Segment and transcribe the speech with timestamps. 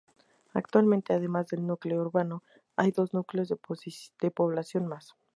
[0.55, 2.41] Actualmente, además del núcleo urbano,
[2.75, 5.13] hay dos núcleos de población más.